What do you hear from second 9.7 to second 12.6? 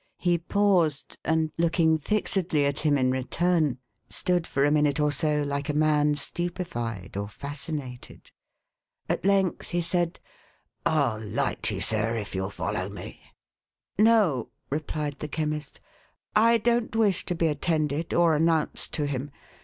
said," I'll light you, sir, if you'll